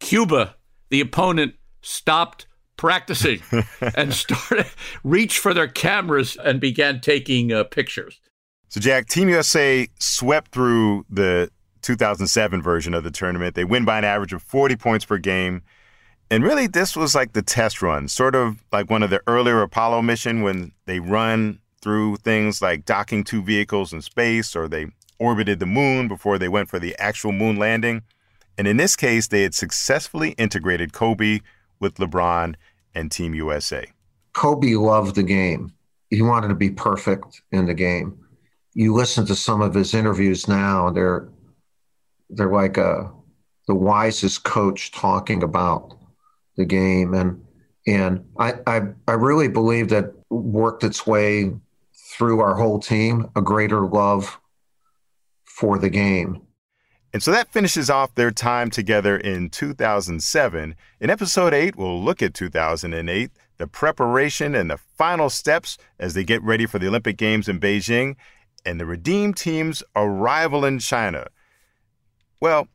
[0.00, 0.56] Cuba,
[0.90, 2.46] the opponent, stopped
[2.82, 3.40] practicing
[3.94, 4.66] and started
[5.04, 8.20] reached for their cameras and began taking uh, pictures.
[8.70, 11.48] So Jack, Team USA swept through the
[11.82, 13.54] 2007 version of the tournament.
[13.54, 15.62] They win by an average of 40 points per game.
[16.28, 19.62] And really this was like the test run, sort of like one of the earlier
[19.62, 24.86] Apollo mission when they run through things like docking two vehicles in space or they
[25.20, 28.02] orbited the moon before they went for the actual moon landing.
[28.58, 31.38] And in this case, they had successfully integrated Kobe
[31.82, 32.54] with LeBron
[32.94, 33.86] and Team USA?
[34.32, 35.72] Kobe loved the game.
[36.10, 38.18] He wanted to be perfect in the game.
[38.74, 41.28] You listen to some of his interviews now, they're
[42.30, 43.10] they're like a
[43.68, 45.96] the wisest coach talking about
[46.56, 47.44] the game, and
[47.86, 51.52] and I I, I really believe that worked its way
[52.12, 54.38] through our whole team a greater love
[55.44, 56.42] for the game.
[57.12, 60.74] And so that finishes off their time together in 2007.
[60.98, 66.24] In episode 8, we'll look at 2008, the preparation and the final steps as they
[66.24, 68.16] get ready for the Olympic Games in Beijing,
[68.64, 71.26] and the Redeem team's arrival in China.
[72.40, 72.68] Well,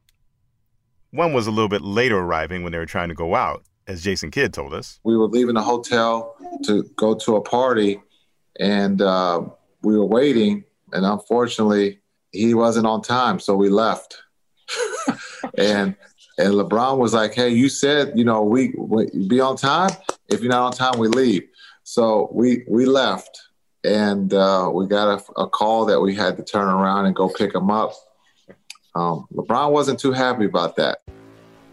[1.09, 4.03] one was a little bit later arriving when they were trying to go out, as
[4.03, 4.99] Jason Kidd told us.
[5.03, 6.35] We were leaving the hotel
[6.65, 7.99] to go to a party,
[8.59, 9.45] and uh,
[9.81, 10.63] we were waiting,
[10.93, 14.21] and unfortunately, he wasn't on time, so we left.
[15.57, 15.95] And
[16.37, 19.91] and LeBron was like, "Hey, you said you know we, we be on time.
[20.29, 21.47] If you're not on time, we leave."
[21.83, 23.39] So we we left,
[23.83, 27.29] and uh, we got a, a, call that we had to turn around and go
[27.29, 27.93] pick him up.
[28.93, 30.99] Um, LeBron wasn't too happy about that.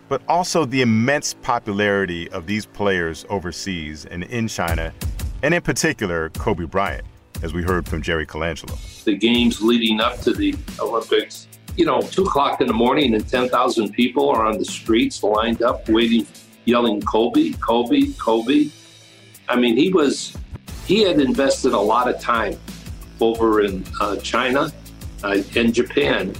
[0.08, 4.94] But also the immense popularity of these players overseas and in China,
[5.42, 7.04] and in particular Kobe Bryant,
[7.42, 9.04] as we heard from Jerry Colangelo.
[9.04, 13.28] The games leading up to the Olympics you know, two o'clock in the morning and
[13.28, 16.26] 10,000 people are on the streets lined up waiting,
[16.64, 18.68] yelling, Kobe, Kobe, Kobe.
[19.48, 20.36] I mean, he was,
[20.86, 22.58] he had invested a lot of time
[23.20, 24.72] over in uh, China
[25.22, 26.34] uh, and Japan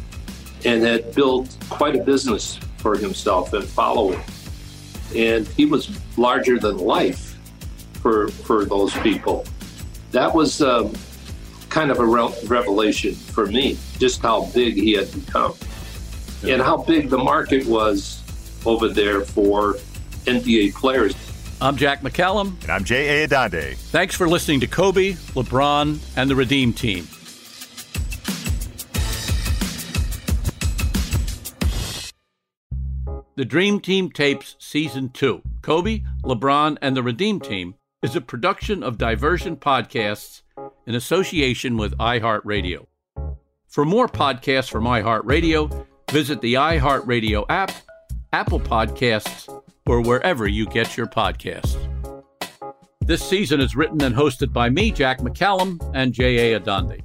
[0.65, 4.21] and had built quite a business for himself and following.
[5.15, 7.39] And he was larger than life
[8.01, 9.45] for, for those people.
[10.13, 10.93] That was, um,
[11.75, 12.07] kind of a
[12.47, 15.53] revelation for me, just how big he had become
[16.45, 18.23] and how big the market was
[18.65, 19.75] over there for
[20.25, 21.17] NBA players.
[21.61, 22.63] I'm Jack McCallum.
[22.63, 23.27] And I'm J.A.
[23.27, 23.75] Adande.
[23.75, 27.09] Thanks for listening to Kobe, LeBron, and the Redeem Team.
[33.35, 38.83] The Dream Team Tapes Season 2 Kobe, LeBron, and the Redeem Team is a production
[38.83, 40.43] of Diversion Podcasts
[40.87, 42.87] in association with iHeartRadio.
[43.67, 47.73] For more podcasts from iHeartRadio, visit the iHeartRadio app,
[48.31, 49.49] Apple Podcasts,
[49.87, 51.79] or wherever you get your podcasts.
[53.01, 56.61] This season is written and hosted by me, Jack McCallum, and J.A.
[56.61, 57.01] Adande.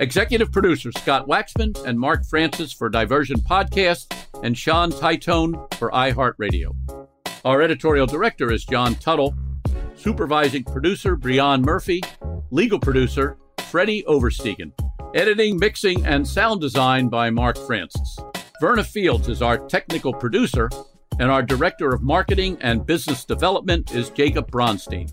[0.00, 4.12] Executive producers Scott Waxman and Mark Francis for Diversion Podcast,
[4.42, 6.74] and Sean Titone for iHeartRadio.
[7.44, 9.36] Our editorial director is John Tuttle.
[9.96, 12.00] Supervising producer Brian Murphy.
[12.50, 13.38] Legal producer,
[13.70, 14.72] Freddie Overstegen.
[15.14, 18.18] Editing, mixing, and sound design by Mark Francis.
[18.60, 20.68] Verna Fields is our technical producer,
[21.18, 25.10] and our director of marketing and business development is Jacob Bronstein.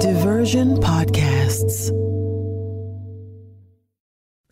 [0.00, 2.05] Diversion Podcasts.